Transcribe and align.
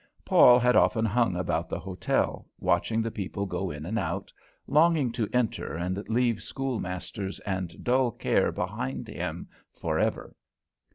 Paul 0.25 0.57
had 0.57 0.75
often 0.75 1.05
hung 1.05 1.35
about 1.35 1.69
the 1.69 1.77
hotel, 1.77 2.47
watching 2.57 3.03
the 3.03 3.11
people 3.11 3.45
go 3.45 3.69
in 3.69 3.85
and 3.85 3.99
out, 3.99 4.33
longing 4.65 5.11
to 5.11 5.29
enter 5.31 5.75
and 5.75 5.97
leave 6.09 6.41
school 6.41 6.79
masters 6.79 7.39
and 7.41 7.83
dull 7.83 8.09
care 8.09 8.51
behind 8.51 9.07
him 9.07 9.47
for 9.79 9.99
ever. 9.99 10.35